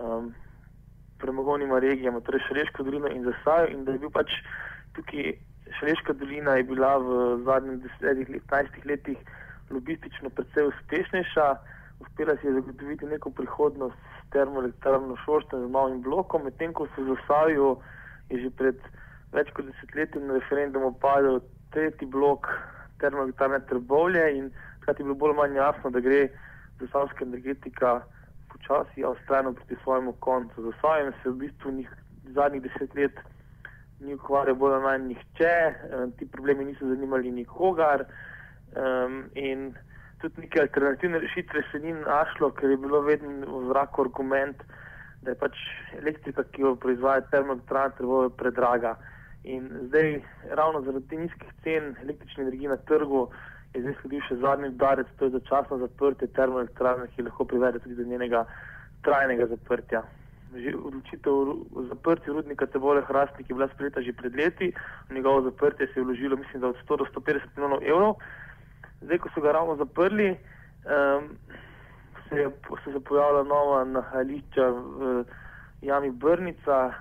um, 0.00 0.32
premogovnima 1.20 1.78
regijama, 1.78 2.20
torej 2.20 2.40
Šaleško 2.48 2.82
dolino 2.82 3.08
in 3.08 3.24
Zasajo, 3.24 3.68
in 3.70 3.84
da 3.84 3.92
je 3.92 4.02
bil 4.04 4.10
pač 4.10 4.32
tukaj 4.96 5.34
Šaleška 5.78 6.12
dolina 6.12 6.56
je 6.58 6.64
bila 6.64 6.96
v 6.98 7.42
zadnjih 7.44 7.78
10-15 8.02 8.86
letih 8.86 9.18
lobistično 9.70 10.30
precej 10.30 10.66
uspešnejša, 10.66 11.46
uspela 12.00 12.36
si 12.36 12.46
je 12.46 12.52
zagotoviti 12.52 13.06
neko 13.06 13.30
prihodnost 13.30 13.96
s 13.96 14.30
termoelektrarno 14.32 15.16
Šoštem 15.24 15.66
z 15.66 15.70
novim 15.70 16.02
blokom, 16.02 16.44
medtem 16.44 16.72
ko 16.72 16.86
se 16.86 17.02
v 17.02 17.14
Zasaju 17.14 17.76
je 18.30 18.40
že 18.42 18.50
pred 18.50 18.78
več 19.32 19.50
kot 19.54 19.66
desetletjem 19.66 20.26
na 20.26 20.38
referendumu 20.38 20.92
padel 21.02 21.40
tretji 21.74 22.06
blok 22.06 22.48
termoelektrarne 23.00 23.60
Trbovlje 23.66 24.24
in 24.36 24.50
takrat 24.80 24.98
je 24.98 25.04
bilo 25.04 25.14
bolj 25.14 25.36
manj 25.38 25.56
jasno, 25.56 25.90
da 25.90 26.00
gre 26.00 26.28
zasavska 26.80 27.24
energetika 27.24 28.00
počasi, 28.60 29.04
a 29.04 29.10
ustrajno 29.10 29.52
proti 29.52 29.76
svojemu 29.82 30.12
koncu. 30.12 30.62
Za 30.62 30.72
svojem 30.80 31.12
se 31.22 31.30
v 31.30 31.34
bistvu 31.34 31.70
njih 31.72 31.90
zadnjih 32.24 32.62
deset 32.62 32.94
let 32.94 33.12
ni 34.00 34.14
ukvarjal 34.14 34.56
bolj 34.56 34.74
ali 34.74 34.82
manj 34.82 35.06
nihče, 35.08 35.74
um, 35.96 36.12
ti 36.12 36.28
problemi 36.28 36.64
niso 36.64 36.88
zanimali 36.88 37.30
nikogar 37.30 38.04
um, 38.76 39.24
in 39.34 39.74
tudi 40.20 40.40
neke 40.40 40.60
alternativne 40.60 41.18
rešitve 41.18 41.62
se 41.72 41.78
ni 41.78 41.92
našlo, 41.92 42.50
ker 42.50 42.70
je 42.70 42.76
bilo 42.76 43.00
vedno 43.00 43.58
v 43.58 43.68
zraku 43.68 44.02
argument, 44.02 44.62
da 45.22 45.30
je 45.30 45.38
pač 45.38 45.56
elektrika, 45.98 46.44
ki 46.44 46.62
jo 46.62 46.74
proizvaja 46.76 47.20
termoelektrana, 47.32 47.96
treba 47.96 48.28
predraga. 48.28 48.96
In 49.44 49.68
zdaj, 49.88 50.20
ravno 50.56 50.82
zaradi 50.84 51.16
nizkih 51.16 51.52
cen 51.64 51.94
električne 52.02 52.44
energije 52.44 52.68
na 52.68 52.76
trgu, 52.76 53.28
je 53.74 53.82
zdaj 53.82 53.94
sledil 54.00 54.22
še 54.26 54.36
zadnji 54.42 54.72
udarec, 54.74 55.10
to 55.18 55.28
je 55.28 55.36
začasno 55.38 55.78
zaprtje 55.78 56.28
termoelektrarne, 56.34 57.06
ki 57.14 57.26
lahko 57.26 57.46
privede 57.46 57.78
tudi 57.78 57.94
do 57.94 58.06
njenega 58.06 58.44
trajnega 59.06 59.46
zaprtja. 59.52 60.02
Že 60.50 60.74
odločitev 60.74 61.32
o 61.78 61.84
zaprtju 61.92 62.34
rudnika 62.34 62.66
Tebole 62.66 63.04
Hrastnik 63.06 63.46
je 63.46 63.54
bila 63.54 63.68
sprejeta 63.70 64.02
že 64.02 64.12
pred 64.12 64.34
leti, 64.34 64.72
v 65.08 65.14
njegovo 65.14 65.44
zaprtje 65.46 65.86
se 65.86 66.00
je 66.00 66.04
vložilo, 66.04 66.36
mislim, 66.36 66.62
da 66.62 66.74
od 66.74 66.82
100 66.82 66.98
do 66.98 67.04
150 67.14 67.54
milijonov 67.56 67.82
evrov. 67.86 68.14
Zdaj, 69.00 69.18
ko 69.18 69.28
so 69.34 69.40
ga 69.40 69.52
ravno 69.52 69.76
zaprli, 69.76 70.34
um, 70.34 71.30
se, 72.28 72.36
je, 72.36 72.50
se 72.84 72.90
je 72.90 73.00
pojavila 73.00 73.44
nova 73.46 73.84
nahajališča 73.84 74.66
v 74.70 75.24
jami 75.82 76.10
Brnica, 76.10 76.92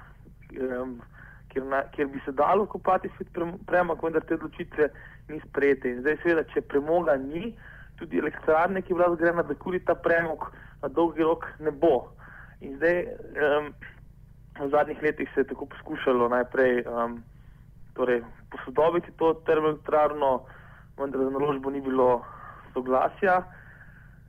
um, 0.54 1.02
kjer, 1.50 1.66
na, 1.66 1.82
kjer 1.92 2.08
bi 2.08 2.22
se 2.26 2.32
dalo 2.32 2.66
kopati 2.66 3.10
svet 3.18 3.34
premog, 3.66 4.04
vendar 4.04 4.22
te 4.22 4.38
odločitve 4.38 4.90
ni 5.30 5.42
sprejete. 5.48 5.90
In 5.90 6.02
zdaj, 6.04 6.18
seveda, 6.24 6.44
če 6.54 6.62
premoga 6.62 7.18
ni, 7.18 7.54
tudi 8.00 8.20
elektrarne, 8.20 8.82
ki 8.82 8.96
vlada 8.96 9.18
zgrajena, 9.18 9.44
da 9.44 9.56
kuri 9.56 9.82
ta 9.86 9.96
premog 9.96 10.50
na 10.82 10.90
dolgi 10.90 11.26
rok 11.26 11.48
ne 11.60 11.72
bo. 11.72 12.10
In 12.62 12.78
zdaj, 12.80 13.06
um, 13.36 13.74
v 14.60 14.70
zadnjih 14.72 15.02
letih 15.04 15.30
se 15.34 15.42
je 15.42 15.50
tako 15.52 15.70
poskušalo 15.72 16.30
najprej 16.30 16.84
um, 16.84 17.20
torej, 17.96 18.24
posodobiti 18.52 19.12
to 19.18 19.34
termoelektrarno, 19.48 20.44
vendar 20.98 21.24
za 21.24 21.30
naložbo 21.30 21.72
ni 21.72 21.82
bilo 21.82 22.24
soglasja. 22.74 23.44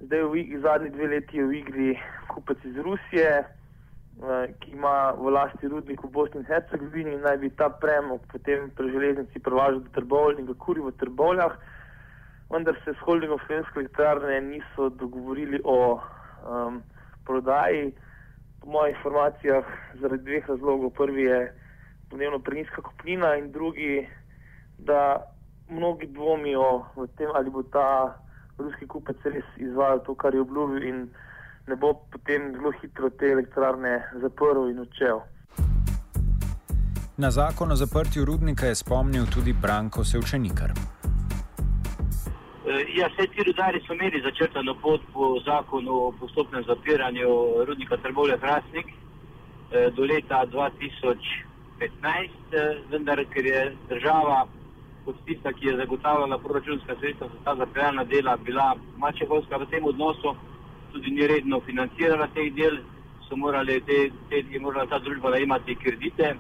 Zdaj, 0.00 0.22
v 0.22 0.60
zadnji 0.62 0.90
dve 0.90 1.06
leti 1.06 1.38
je 1.38 1.46
v 1.46 1.58
igri 1.60 1.90
kupec 2.28 2.58
iz 2.64 2.78
Rusije, 2.78 3.44
ki 4.60 4.70
ima 4.72 5.12
v 5.16 5.30
lasti 5.32 5.68
rudnik 5.68 6.02
v 6.04 6.10
Bosni 6.12 6.40
in 6.40 6.46
Hercegovini 6.46 7.14
in 7.14 7.22
naj 7.24 7.38
bi 7.40 7.50
ta 7.56 7.70
premog 7.70 8.20
potem 8.32 8.70
pri 8.76 8.90
železnici 8.92 9.40
prevažal 9.40 9.80
do 9.80 9.88
Trbovlja 9.94 10.38
in 10.38 10.46
ga 10.46 10.54
kuri 10.54 10.80
v 10.80 10.92
Trbovljah, 11.00 11.56
vendar 12.50 12.76
se 12.84 12.92
s 12.92 13.04
holdingom 13.06 13.40
Slovenske 13.46 13.80
elektrarne 13.80 14.40
niso 14.40 14.88
dogovorili 14.88 15.60
o 15.64 15.96
um, 15.96 16.82
prodaji. 17.24 17.92
Po 18.60 18.68
mojih 18.68 18.96
informacijah 18.96 19.64
zaradi 20.00 20.24
dveh 20.24 20.48
razlogov. 20.48 20.90
Prvi 20.92 21.22
je 21.22 21.38
pomembno 22.10 22.38
preniska 22.38 22.82
kupnina 22.82 23.36
in 23.36 23.52
drugi, 23.52 24.08
da 24.78 25.24
mnogi 25.70 26.06
dvomijo 26.06 26.84
v 26.96 27.06
tem, 27.16 27.30
ali 27.34 27.50
bo 27.50 27.62
ta 27.62 28.18
ruski 28.58 28.86
kupec 28.86 29.16
res 29.24 29.44
izvajal 29.56 30.02
to, 30.04 30.14
kar 30.14 30.34
je 30.34 30.40
obljubil 30.40 30.82
in 30.82 31.08
ne 31.66 31.76
bo 31.76 31.94
potem 32.12 32.52
zelo 32.54 32.72
hitro 32.82 33.10
te 33.10 33.32
elektrarne 33.32 34.02
zaprl 34.22 34.70
in 34.70 34.78
odšel. 34.78 35.20
Na 37.16 37.30
zakon 37.30 37.72
o 37.72 37.76
zaprtju 37.76 38.24
rudnika 38.24 38.66
je 38.66 38.74
spomnil 38.74 39.26
tudi 39.34 39.52
Branko 39.52 40.04
Sevčenikar. 40.04 40.72
Ja, 42.96 43.08
vse 43.08 43.26
ti 43.26 43.42
rudari 43.44 43.80
so 43.86 43.92
imeli 43.94 44.22
začrtano 44.22 44.74
pot 44.82 45.00
po 45.12 45.40
zakonu 45.44 45.92
o 46.06 46.12
postopnem 46.20 46.64
zapiranju 46.64 47.28
rudnika 47.66 47.96
Trbovlja 47.96 48.38
Hrastnik 48.38 48.86
do 49.96 50.02
leta 50.04 50.46
2015, 50.46 52.30
vendar 52.90 53.24
ker 53.34 53.46
je 53.46 53.76
država 53.88 54.46
kot 55.04 55.16
tista, 55.26 55.52
ki 55.52 55.66
je 55.66 55.76
zagotavljala 55.76 56.38
proračunska 56.38 56.96
sredstva 57.00 57.28
za 57.28 57.44
ta 57.44 57.56
zapiralna 57.56 58.04
dela, 58.04 58.36
bila 58.36 58.76
mačehovska 58.96 59.56
v 59.56 59.66
tem 59.70 59.84
odnosu, 59.84 60.34
tudi 60.92 61.10
ni 61.10 61.26
redno 61.26 61.60
financirala 61.60 62.28
teh 62.34 62.50
del, 62.54 62.80
so 63.28 63.36
morali 63.36 63.80
te, 63.86 64.10
te, 64.28 64.42
je 64.50 64.60
morala 64.60 64.86
ta 64.90 64.98
družba 64.98 65.30
najemati 65.30 65.76
kredite 65.78 66.34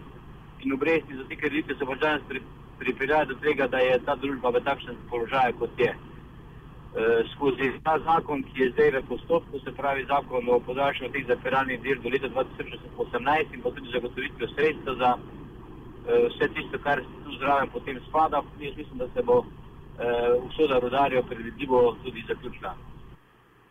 in 0.60 0.72
obresti 0.72 1.16
za 1.16 1.24
te 1.28 1.36
kredite 1.36 1.76
so 1.78 1.86
pač 1.86 2.00
danes 2.02 2.24
pri, 2.28 2.42
pripeljali 2.78 3.30
do 3.30 3.36
tega, 3.44 3.68
da 3.68 3.78
je 3.78 3.98
ta 4.04 4.16
družba 4.16 4.50
v 4.56 4.62
takšnem 4.66 4.96
položaju, 5.10 5.56
kot 5.60 5.78
je. 5.80 5.92
E, 5.94 7.06
skozi 7.34 7.70
ta 7.84 7.94
zakon, 8.04 8.42
ki 8.50 8.62
je 8.62 8.70
zdaj 8.72 8.90
v 8.96 9.04
postopku, 9.12 9.62
se 9.64 9.72
pravi 9.78 10.04
zakon 10.10 10.50
o 10.50 10.58
podaljšanju 10.66 11.12
teh 11.14 11.26
zapiralnih 11.30 11.80
del 11.86 12.02
do 12.02 12.10
leta 12.10 12.28
2018 12.34 13.54
in 13.54 13.62
pa 13.62 13.70
tudi 13.78 13.94
zagotovitvijo 13.94 14.52
sredstva 14.56 14.94
za 15.02 15.14
e, 15.16 16.20
vse 16.26 16.52
tisto, 16.58 16.82
kar 16.82 17.04
se 17.06 17.24
tu 17.24 17.38
zraven 17.38 17.70
potem 17.70 18.02
spada, 18.08 18.42
jaz 18.58 18.76
mislim, 18.76 18.98
da 18.98 19.08
se 19.14 19.22
bo 19.22 19.44
e, 19.44 20.06
usoda 20.50 20.82
rodarjev 20.82 21.28
predvidljivo 21.30 21.96
tudi 22.02 22.24
zaključila 22.28 22.74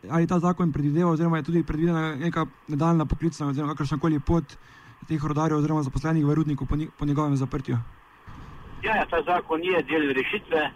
ali 0.07 0.27
ta 0.27 0.39
zakon 0.39 0.71
predvideva, 0.71 1.11
oziroma 1.11 1.37
je 1.37 1.43
tudi 1.43 1.63
predvidena 1.63 2.15
neka 2.15 2.45
nadaljna 2.67 3.05
poklicna, 3.05 3.47
oziroma 3.47 3.73
kakršna 3.73 3.99
koli 3.99 4.19
pot 4.19 4.55
teh 5.07 5.23
rodarjev, 5.25 5.57
oziroma 5.57 5.83
zaposlenih 5.83 6.25
v 6.25 6.35
rudniku 6.35 6.65
po, 6.65 6.75
po 6.97 7.05
njegovem 7.05 7.35
zaprtju. 7.35 7.77
Ja, 8.83 8.95
ja, 8.95 9.05
ta 9.05 9.21
zakon 9.21 9.63
je 9.63 9.83
del 9.83 10.13
rešitve. 10.13 10.71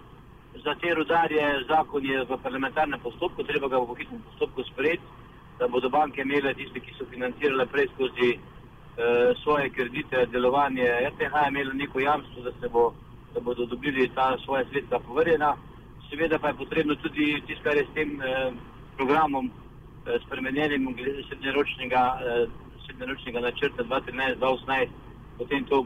za 0.64 0.76
te 0.76 0.94
rudarje 0.94 1.66
zakon 1.68 2.06
je 2.06 2.24
v 2.24 2.38
parlamentarnem 2.44 3.00
postopku, 3.00 3.44
treba 3.44 3.68
ga 3.68 3.80
v 3.80 3.96
hitnem 3.98 4.22
postopku 4.22 4.64
sprejeti, 4.64 5.04
da 5.60 5.68
bodo 5.68 5.90
banke 5.90 6.22
imele 6.22 6.54
tiste, 6.54 6.80
ki 6.80 6.94
so 6.98 7.06
financirale 7.10 7.66
prej 7.66 7.88
skozi 7.96 8.30
uh, 8.38 9.34
svoje 9.44 9.70
kredite, 9.70 10.26
delovanje 10.32 10.86
RTH, 11.10 11.48
imelo 11.50 11.74
neko 11.74 12.00
jamstvo, 12.00 12.44
da, 12.44 12.70
bo, 12.70 12.94
da 13.34 13.40
bodo 13.40 13.66
dobili 13.66 14.10
ta 14.16 14.38
svoje 14.46 14.66
sredstva 14.72 15.00
povrjena. 15.00 15.56
Seveda 16.10 16.40
pa 16.40 16.48
je 16.48 16.54
potrebno 16.54 16.96
tudi 16.96 17.42
tisto, 17.48 17.64
kar 17.64 17.76
je 17.78 17.84
s 17.84 17.94
tem 17.94 18.16
uh, 18.20 18.54
programom 18.98 19.50
uh, 19.50 20.22
spremenjenim 20.26 20.94
glede 20.98 21.24
srednjeročnega, 21.30 22.04
uh, 22.14 22.50
srednjeročnega 22.86 23.40
načrta 23.40 23.84
2013-2018, 23.84 24.88
potem 25.38 25.66
to 25.66 25.86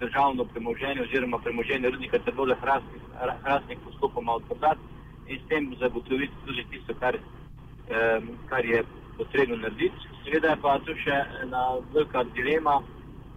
državno 0.00 0.44
premoženje 0.44 1.02
oziroma 1.02 1.38
premoženje 1.38 1.90
rudnika 1.90 2.18
Trbole 2.18 2.56
Hrastnik, 2.62 3.02
Hrastnik 3.44 3.78
postopoma 3.84 4.32
odprodati 4.32 4.80
in 5.28 5.38
s 5.38 5.48
tem 5.48 5.74
zagotoviti 5.80 6.32
tudi 6.46 6.64
tisto, 6.70 6.94
kar, 7.00 7.14
eh, 7.14 8.20
kar 8.48 8.64
je 8.64 8.84
potrebno 9.16 9.56
narediti. 9.56 9.96
Seveda 10.24 10.48
je 10.48 10.56
pa 10.62 10.78
tu 10.78 10.94
še 11.04 11.16
ena 11.42 11.62
velika 11.92 12.24
dilema. 12.34 12.82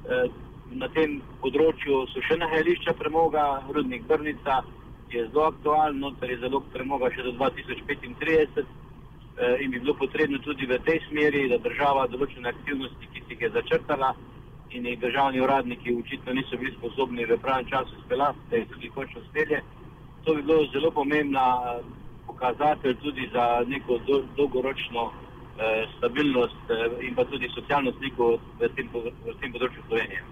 Eh, 0.10 0.30
na 0.72 0.88
tem 0.88 1.22
področju 1.42 2.08
so 2.12 2.22
še 2.22 2.38
nahajališča 2.38 2.94
premoga, 2.94 3.64
rudnik 3.70 4.04
Brnica 4.08 4.64
je 5.12 5.28
zelo 5.28 5.46
aktualen, 5.48 6.04
je 6.22 6.38
zelo 6.38 6.60
premoga 6.74 7.10
še 7.16 7.24
do 7.24 7.32
2035 7.32 8.58
eh, 8.58 8.66
in 9.62 9.70
bi 9.72 9.80
bilo 9.80 9.94
potrebno 9.94 10.40
tudi 10.42 10.66
v 10.66 10.80
tej 10.82 10.98
smeri, 11.10 11.48
da 11.50 11.58
država 11.62 12.08
določene 12.10 12.50
aktivnosti, 12.50 13.10
ki 13.14 13.22
si 13.22 13.36
jih 13.36 13.42
je 13.46 13.50
začrtala, 13.54 14.16
in 14.72 14.86
jih 14.86 15.00
državni 15.00 15.42
uradniki 15.42 15.96
očitno 15.96 16.34
niso 16.34 16.58
bili 16.58 16.74
sposobni 16.78 17.26
v 17.26 17.38
pravem 17.38 17.66
času 17.70 17.96
speljati, 18.06 18.40
da 18.50 18.56
jih 18.58 18.68
tudi 18.74 18.90
končno 18.90 19.22
spelje. 19.30 19.62
To 20.24 20.36
bi 20.36 20.42
bilo 20.42 20.66
zelo 20.74 20.92
pomembna 20.92 21.46
eh, 21.64 21.84
pokazatelj 22.28 22.96
tudi 23.04 23.30
za 23.34 23.64
neko 23.68 24.00
do, 24.08 24.24
dolgoročno 24.38 25.12
eh, 25.12 25.86
stabilnost 25.98 26.64
eh, 26.70 27.08
in 27.08 27.16
pa 27.16 27.26
tudi 27.26 27.50
socialno 27.56 27.94
sliko 27.98 28.40
v 28.60 28.70
tem, 28.76 28.90
v 28.94 29.38
tem 29.42 29.52
področju 29.52 29.84
Slovenije. 29.88 30.24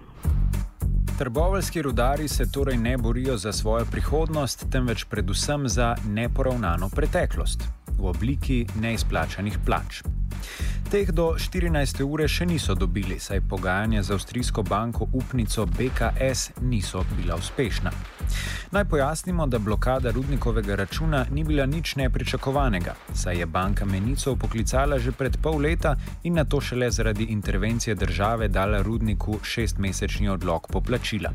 Trboveljski 1.18 1.82
rudari 1.82 2.28
se 2.28 2.44
torej 2.52 2.76
ne 2.76 2.98
borijo 2.98 3.36
za 3.36 3.52
svojo 3.52 3.86
prihodnost, 3.90 4.68
temveč 4.72 5.04
predvsem 5.04 5.68
za 5.68 5.94
neporavnano 6.04 6.90
preteklost 6.96 7.85
v 7.98 8.12
obliki 8.12 8.66
neizplačanih 8.80 9.58
plač. 9.64 10.02
Teh 10.86 11.10
do 11.10 11.34
14. 11.34 11.98
ure 12.06 12.28
še 12.30 12.46
niso 12.46 12.74
dobili, 12.78 13.16
saj 13.18 13.40
pogajanja 13.50 14.04
z 14.06 14.14
avstrijsko 14.14 14.62
banko 14.62 15.08
upnico 15.18 15.64
BKS 15.66 16.60
niso 16.62 17.02
bila 17.16 17.34
uspešna. 17.34 17.90
Naj 18.70 18.84
pojasnimo, 18.84 19.48
da 19.50 19.58
blokada 19.58 20.12
rudnikovega 20.14 20.76
računa 20.78 21.24
ni 21.30 21.42
bila 21.44 21.66
nič 21.66 21.96
nepričakovanega, 21.98 22.94
saj 23.14 23.42
je 23.42 23.46
banka 23.46 23.84
Menico 23.84 24.36
poklicala 24.36 24.98
že 25.02 25.10
pred 25.12 25.36
pol 25.42 25.58
leta 25.58 25.96
in 26.22 26.38
na 26.38 26.44
to 26.44 26.60
šele 26.60 26.90
zaradi 26.90 27.32
intervencije 27.34 27.94
države 27.94 28.48
dala 28.48 28.82
rudniku 28.82 29.40
šestmesečni 29.42 30.28
odlog 30.28 30.70
poplačila. 30.70 31.34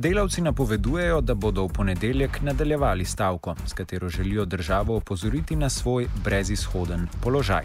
Delavci 0.00 0.40
napovedujejo, 0.40 1.20
da 1.20 1.34
bodo 1.34 1.66
v 1.66 1.72
ponedeljek 1.76 2.38
nadaljevali 2.42 3.04
stavko, 3.04 3.54
s 3.66 3.72
katero 3.72 4.08
želijo 4.08 4.44
državo 4.44 4.96
opozoriti 4.96 5.56
na 5.56 5.68
svoj 5.68 6.06
brezizhoden 6.24 7.08
položaj. 7.22 7.64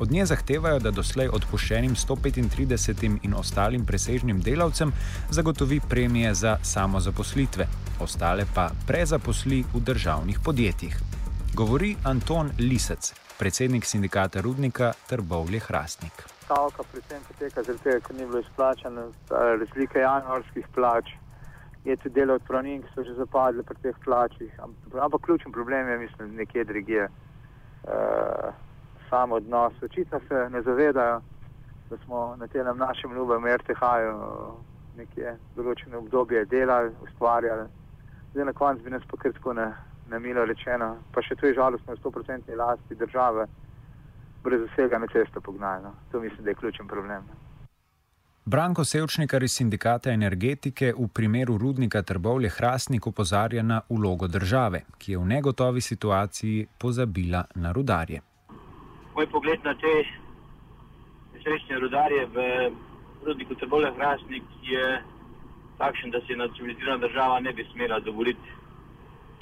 Od 0.00 0.10
nje 0.10 0.26
zahtevajo, 0.26 0.78
da 0.78 0.90
doslej 0.90 1.28
odpuščenim 1.28 1.94
135 1.94 3.18
in 3.22 3.34
ostalim 3.34 3.84
presežnim 3.86 4.40
delavcem 4.40 4.92
zagotovi 5.30 5.80
premije 5.88 6.34
za 6.34 6.56
samozaposlitve, 6.62 7.66
ostale 8.00 8.46
pa 8.54 8.70
prezaposli 8.86 9.62
v 9.74 9.80
državnih 9.80 10.40
podjetjih. 10.44 10.98
Govori 11.54 11.94
Anton 12.04 12.50
Lisec, 12.58 13.12
predsednik 13.38 13.84
sindikata 13.84 14.40
Rudnika 14.40 14.92
Trbovlje 15.06 15.60
Hrastnik. 15.60 16.26
Stavka 16.44 16.82
predvsem 16.92 17.22
poteka 17.28 17.62
zaradi 17.62 17.82
tega, 17.84 18.00
ker 18.00 18.16
ni 18.16 18.26
bilo 18.26 18.40
izplačano 18.40 19.08
razlike 19.30 19.98
januarskih 19.98 20.66
plač. 20.74 21.14
Je 21.88 21.96
tudi 21.96 22.20
delo 22.20 22.34
odpravnin, 22.36 22.82
ki 22.84 22.90
so 22.94 23.02
že 23.04 23.16
zapadli 23.16 23.62
pri 23.64 23.76
teh 23.82 23.96
plačih. 24.04 24.52
Ampak 24.60 25.22
ključen 25.24 25.52
problem 25.52 25.88
je, 25.88 25.98
mislim, 25.98 26.34
nekje 26.36 26.64
drugje. 26.68 27.08
Uh, 27.88 28.52
sam 29.08 29.32
odnos. 29.32 29.72
Očitno 29.82 30.20
se 30.28 30.50
ne 30.50 30.62
zavedajo, 30.62 31.20
da 31.90 31.96
smo 32.04 32.36
na 32.36 32.46
tem 32.46 32.76
našem 32.76 33.12
ljubem 33.12 33.46
RTH-ju 33.46 34.14
nekje 34.96 35.36
določeno 35.56 36.02
obdobje 36.02 36.44
delali, 36.44 36.92
ustvarjali. 37.06 37.68
Zdaj 38.32 38.44
na 38.44 38.52
koncu 38.52 38.84
bi 38.84 38.90
nas 38.90 39.06
pa 39.10 39.16
kar 39.16 39.32
tako 39.32 39.54
na, 39.56 39.68
na 40.10 40.18
milo 40.18 40.44
rečeno, 40.44 40.96
pa 41.14 41.22
še 41.22 41.36
to 41.38 41.46
je 41.46 41.56
žalostno, 41.56 41.96
100% 41.96 42.56
lasti 42.56 42.98
države, 42.98 43.46
brez 44.44 44.66
vsega 44.72 44.98
na 44.98 45.08
cesto 45.12 45.40
pognali. 45.40 45.92
To 46.12 46.20
mislim, 46.20 46.44
da 46.44 46.50
je 46.50 46.60
ključen 46.60 46.90
problem. 46.90 47.24
Branko 48.48 48.84
Sevčnikar 48.84 49.42
iz 49.42 49.52
sindikata 49.52 50.10
energetike 50.10 50.92
v 50.96 51.08
primeru 51.14 51.58
rudnika 51.58 52.02
Trbovlje 52.02 52.48
Hrastnik 52.48 53.06
upozarja 53.06 53.62
na 53.62 53.80
ulogo 53.88 54.26
države, 54.26 54.84
ki 54.98 55.12
je 55.12 55.18
v 55.18 55.26
negotovi 55.26 55.80
situaciji 55.80 56.66
pozabila 56.78 57.44
na 57.54 57.72
rudarje 57.72 58.22
moj 59.18 59.26
pogled 59.34 59.58
na 59.66 59.74
te 59.74 59.92
srečne 61.42 61.78
rudarje 61.82 62.22
v 62.30 62.36
rudniku 63.26 63.54
Trbole 63.58 63.90
Hrastnik 63.96 64.46
je 64.62 65.02
takšen, 65.78 66.14
da 66.14 66.20
se 66.22 66.32
ena 66.38 66.46
civilizirana 66.54 67.02
država 67.02 67.40
ne 67.40 67.52
bi 67.52 67.66
smela 67.72 67.98
dovoliti 68.00 68.50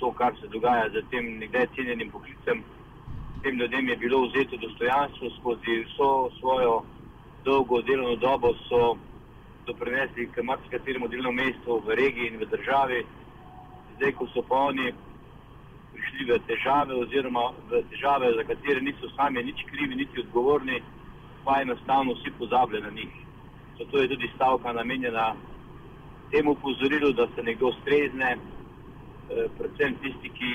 to, 0.00 0.12
kar 0.16 0.32
se 0.40 0.48
dogaja 0.48 0.88
z 0.94 1.02
tem 1.10 1.28
nekdaj 1.38 1.66
cenjenim 1.76 2.10
poklicem. 2.10 2.64
Tem 3.42 3.58
ljudem 3.60 3.88
je 3.88 3.96
bilo 3.96 4.22
vzeto 4.28 4.56
dostojanstvo 4.56 5.30
skozi 5.40 5.84
vso 5.84 6.30
svojo 6.40 6.82
dolgo 7.46 7.82
delovno 7.82 8.16
dobo, 8.16 8.54
so 8.68 8.96
doprinesli 9.66 10.26
k 10.34 10.42
marsikateremu 10.42 11.08
delovnemu 11.08 11.42
mestu 11.42 11.78
v 11.86 11.94
regiji 11.94 12.26
in 12.30 12.38
v 12.42 12.48
državi. 12.50 13.00
Zdaj, 13.96 14.12
ko 14.18 14.26
so 14.34 14.42
pa 14.42 14.58
oni 14.70 14.90
prišli 15.94 16.26
v 16.26 16.38
težave, 16.50 16.94
oziroma 16.94 17.54
v 17.70 17.82
težave, 17.90 18.34
za 18.34 18.44
katere 18.50 18.82
niso 18.82 19.08
sami 19.16 19.42
nič 19.42 19.62
krivi, 19.70 19.94
niti 19.94 20.20
odgovorni, 20.20 20.82
pa 21.44 21.62
enostavno 21.62 22.18
vsi 22.18 22.34
pozabljajo 22.38 22.84
na 22.84 22.90
njih. 22.90 23.14
Zato 23.78 23.98
je 23.98 24.08
tudi 24.08 24.30
stavka 24.34 24.72
namenjena 24.72 25.34
temu 26.30 26.50
upozorilu, 26.52 27.12
da 27.12 27.26
se 27.34 27.42
nekdo 27.42 27.72
strezne, 27.80 28.36
eh, 28.36 29.46
predvsem 29.58 29.94
tisti, 30.02 30.28
ki, 30.28 30.52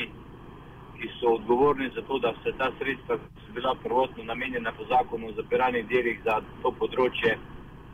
ki 1.02 1.10
so 1.20 1.34
odgovorni 1.38 1.90
za 1.96 2.02
to, 2.08 2.20
da 2.20 2.34
se 2.44 2.52
ta 2.58 2.72
sredstva, 2.80 3.18
ki 3.18 3.42
so 3.46 3.54
bila 3.54 3.76
prvotno 3.84 4.24
namenjena 4.24 4.72
po 4.78 4.86
zakonu 4.86 5.28
o 5.28 5.34
zapiranih 5.40 5.88
delih 5.90 6.22
za 6.24 6.42
to 6.62 6.72
področje, 6.80 7.38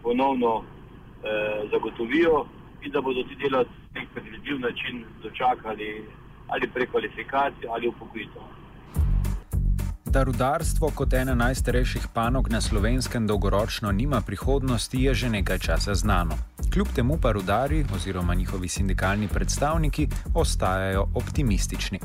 ponovno 0.03 0.51
eh, 0.61 1.63
zagotovijo 1.71 2.45
in 2.83 2.91
da 2.91 3.01
bodo 3.01 3.23
ti 3.23 3.35
delavci 3.35 3.79
na 3.93 4.01
nek 4.01 4.09
predvidljiv 4.13 4.59
način 4.59 5.05
dočakali 5.23 5.89
ali 6.47 6.69
prekvalifikacijo 6.73 7.71
ali 7.71 7.87
upokojitev. 7.87 8.41
Da 10.05 10.23
rudarstvo 10.23 10.91
kot 10.95 11.13
ena 11.13 11.35
najstarejših 11.35 12.07
panog 12.13 12.49
na 12.49 12.61
slovenskem 12.61 13.27
dolgoročno 13.27 13.91
nima 13.91 14.21
prihodnosti, 14.21 15.03
je 15.03 15.13
že 15.13 15.29
nekaj 15.29 15.59
časa 15.59 15.93
znano. 15.93 16.37
Kljub 16.77 16.87
temu 16.95 17.17
pa 17.21 17.31
rudari 17.31 17.85
oziroma 17.95 18.33
njihovi 18.33 18.67
sindikalni 18.67 19.27
predstavniki 19.27 20.07
ostajajo 20.35 21.07
optimistični. 21.15 21.99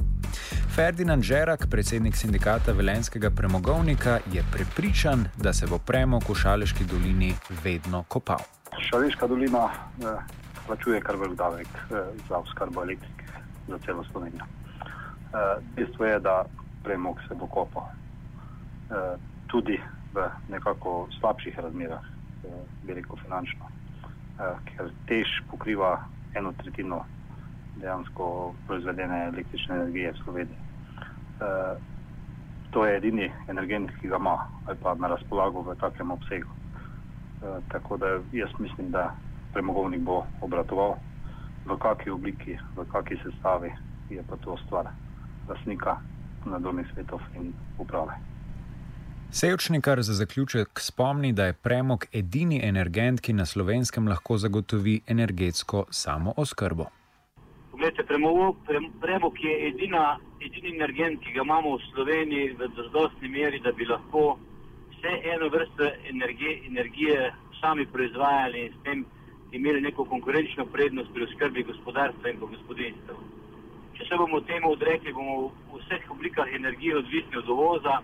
Ferdinand 0.75 1.23
Žerak, 1.23 1.67
predsednik 1.71 2.17
sindikata 2.17 2.73
Velenskega 2.73 3.31
premogovnika, 3.31 4.19
je 4.33 4.45
prepričan, 4.53 5.25
da 5.37 5.53
se 5.53 5.67
bo 5.67 5.79
premog 5.79 6.23
v 6.29 6.35
Šaleški 6.35 6.85
dolini 6.85 7.35
vedno 7.65 8.03
kopal. 8.09 8.39
Šaleška 8.91 9.27
dolina 9.27 9.69
eh, 9.69 10.07
plačuje 10.67 11.01
kar 11.01 11.17
velik 11.17 11.39
davek 11.39 11.69
eh, 11.69 12.05
za 12.29 12.39
oskrbo 12.39 12.83
elektrike 12.83 13.25
za 13.69 13.79
celo 13.85 14.05
Slovenijo. 14.13 14.45
Uh, 14.45 15.63
dejstvo 15.77 16.05
je, 16.05 16.21
da 16.21 16.45
premog 16.85 17.21
se 17.29 17.35
bo 17.35 17.47
kopal 17.47 17.83
uh, 17.83 19.21
tudi 19.47 19.81
v 20.15 20.29
nekako 20.49 21.09
slabših 21.21 21.59
razmerah, 21.59 22.01
uh, 22.01 22.51
veliko 22.89 23.17
finančno, 23.17 23.69
ker 24.39 24.91
tež 25.07 25.29
pokriva 25.51 25.97
eno 26.35 26.53
tretjino 26.53 27.03
dejansko 27.81 28.55
proizvedene 28.67 29.25
električne 29.27 29.77
energije 29.77 30.13
v 30.13 30.21
Sloveniji. 30.25 30.61
Uh, 31.43 31.77
to 32.71 32.87
je 32.87 32.97
edini 32.97 33.29
energent, 33.49 33.91
ki 34.01 34.09
ga 34.09 34.17
ima 34.17 34.37
ali 34.67 34.79
pa 34.83 34.95
na 34.95 35.09
razpolago 35.09 35.63
v 35.63 35.77
takem 35.81 36.11
obsegu. 36.11 36.49
Uh, 36.49 37.59
tako 37.69 37.97
da 37.97 38.07
jaz 38.33 38.51
mislim, 38.59 38.91
da 38.91 39.15
premogovnik 39.53 40.01
bo 40.01 40.25
obratoval 40.41 40.97
v 41.67 41.77
kakšni 41.79 42.13
obliki, 42.13 42.59
v 42.77 42.87
kakšni 42.93 43.21
sestavi, 43.23 43.73
je 44.11 44.23
pa 44.29 44.37
to 44.37 44.57
stvar 44.67 44.89
lasnika 45.49 45.97
nadzornih 46.47 46.87
svetov 46.95 47.21
in 47.37 47.53
uprave. 47.79 48.32
Sejčnikar 49.35 50.03
za 50.03 50.15
zaključek 50.15 50.81
spomni, 50.81 51.33
da 51.33 51.45
je 51.45 51.53
premog 51.53 52.05
edini 52.13 52.61
energent, 52.63 53.21
ki 53.21 53.33
na 53.33 53.47
slovenskem 53.47 54.09
lahko 54.09 54.37
zagotovi 54.37 55.01
energetsko 55.07 55.85
samo 55.91 56.35
oskrbo. 56.37 56.85
Gledajte, 57.73 58.05
premog, 58.05 58.57
premog 59.01 59.41
je 59.45 59.69
edina, 59.69 60.19
edini 60.41 60.75
energent, 60.77 61.21
ki 61.25 61.33
ga 61.33 61.41
imamo 61.49 61.77
v 61.77 61.81
Sloveniji 61.95 62.53
v 62.61 62.71
zadostni 62.77 63.29
meri, 63.29 63.61
da 63.65 63.73
bi 63.73 63.89
lahko 63.89 64.37
vse 64.93 65.17
eno 65.35 65.49
vrsto 65.49 65.91
energije, 66.13 66.61
energije 66.67 67.33
sami 67.61 67.87
proizvajali 67.87 68.67
in 68.67 68.73
s 68.73 68.85
tem 68.85 69.05
imeli 69.53 69.81
neko 69.81 70.05
konkurenčno 70.05 70.67
prednost 70.67 71.13
pri 71.15 71.25
oskrbi 71.25 71.63
gospodarstva 71.73 72.31
in 72.31 72.41
gospodinstva. 72.41 73.15
Če 73.97 74.05
se 74.09 74.17
bomo 74.17 74.41
temu 74.41 74.77
odrekli, 74.77 75.13
bomo 75.13 75.55
v 75.73 75.81
vseh 75.81 76.11
oblikah 76.11 76.53
energije 76.53 76.99
odvisni 76.99 77.37
od 77.37 77.49
uvoza 77.49 78.03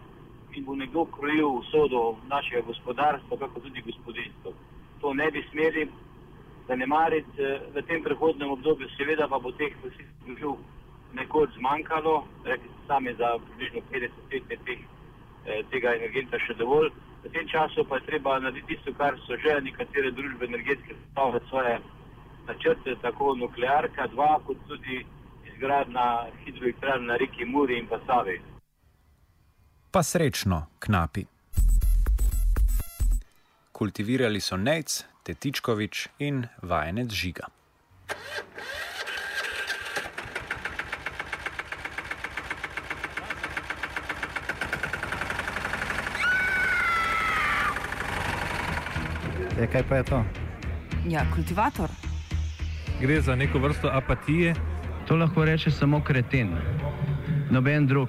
in 0.58 0.64
bo 0.64 0.74
nekdo 0.74 1.04
krojil 1.04 1.48
usodo 1.62 2.16
našega 2.28 2.62
gospodarstva, 2.66 3.36
kako 3.38 3.60
tudi 3.60 3.82
gospodinstva. 3.86 4.52
To 5.00 5.14
ne 5.14 5.30
bi 5.30 5.44
smeli 5.50 5.88
zanemariti 6.68 7.42
v 7.74 7.82
tem 7.86 8.02
prehodnem 8.02 8.50
obdobju, 8.50 8.88
seveda 8.96 9.28
pa 9.28 9.38
bo 9.38 9.52
teh 9.52 9.72
vseh 9.82 10.06
nekoč 11.14 11.50
zmanjkalo, 11.56 12.24
rekli 12.44 12.68
ste 12.68 12.86
sami 12.86 13.14
za 13.14 13.38
približno 13.38 13.80
50 13.92 14.50
let 14.50 14.60
teh 14.66 14.80
tega 15.70 15.94
energenta 15.96 16.38
še 16.44 16.58
dovolj. 16.58 16.90
V 17.24 17.30
tem 17.32 17.48
času 17.48 17.84
pa 17.88 17.96
je 17.98 18.06
treba 18.10 18.38
narediti 18.38 18.76
tisto, 18.76 18.92
kar 18.98 19.16
so 19.26 19.36
že 19.36 19.60
nekatere 19.62 20.10
družbe 20.10 20.46
energetske 20.46 20.94
stavbe 21.12 21.40
svoje 21.48 21.78
načrte, 22.46 22.96
tako 23.02 23.34
nuklearka, 23.34 24.06
dva, 24.12 24.38
kot 24.46 24.60
tudi 24.68 25.04
izgradna 25.48 26.28
hidroelektrarna 26.44 27.12
na 27.12 27.16
reki 27.16 27.44
Muri 27.44 27.78
in 27.78 27.86
pa 27.86 27.98
Savi. 28.06 28.40
Pa 29.90 30.02
srečno, 30.02 30.66
knapi. 30.78 31.24
Kultivirali 33.72 34.40
so 34.40 34.56
Nec, 34.56 35.04
Tetičkovič 35.22 36.08
in 36.18 36.44
vajenec 36.62 37.12
Žiga. 37.12 37.48
E, 49.58 49.66
kaj 49.72 49.82
pa 49.88 49.96
je 49.96 50.02
to? 50.04 50.24
Ja, 51.08 51.24
kultivator. 51.34 51.90
Gre 53.00 53.20
za 53.20 53.34
neko 53.34 53.58
vrsto 53.58 53.88
apatije. 53.88 54.54
To 55.08 55.16
lahko 55.16 55.44
reče 55.44 55.70
samo 55.70 56.04
kreten, 56.04 56.52
noben 57.50 57.86
drug. 57.86 58.08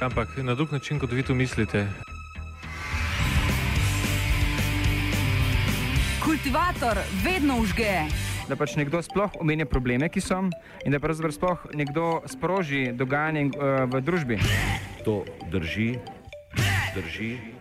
Ampak 0.00 0.36
na 0.36 0.54
drug 0.54 0.72
način, 0.72 0.98
kot 0.98 1.12
vi 1.12 1.22
to 1.22 1.34
mislite. 1.34 1.86
Kultivator 6.24 6.98
vedno 7.24 7.56
užge. 7.60 8.08
Da 8.48 8.56
pač 8.56 8.76
nekdo 8.76 9.02
sploh 9.02 9.30
omenja 9.40 9.66
probleme, 9.66 10.08
ki 10.08 10.20
so, 10.20 10.40
in 10.84 10.92
da 10.92 11.00
pravzaprav 11.00 11.32
sploh 11.36 11.66
nekdo 11.74 12.22
sproži 12.26 12.92
dogajanje 12.92 13.44
uh, 13.44 13.84
v 13.92 14.00
družbi. 14.00 14.40
To 15.04 15.24
drži, 15.52 15.98
drži. 16.96 17.59